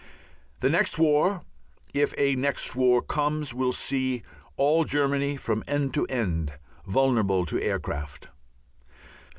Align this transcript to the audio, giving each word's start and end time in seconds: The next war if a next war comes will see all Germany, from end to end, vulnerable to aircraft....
The 0.61 0.69
next 0.71 0.97
war 0.97 1.43
if 1.93 2.11
a 2.17 2.33
next 2.35 2.75
war 2.75 3.03
comes 3.03 3.53
will 3.53 3.71
see 3.71 4.23
all 4.57 4.83
Germany, 4.83 5.35
from 5.37 5.63
end 5.67 5.93
to 5.93 6.07
end, 6.07 6.53
vulnerable 6.87 7.45
to 7.45 7.61
aircraft.... 7.61 8.27